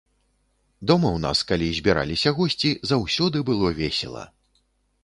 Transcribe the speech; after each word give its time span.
Дома 0.91 1.07
ў 1.09 1.19
нас, 1.25 1.43
калі 1.53 1.67
збіраліся 1.81 2.35
госці, 2.41 2.75
заўсёды 2.95 3.37
было 3.53 3.67
весела. 3.83 4.27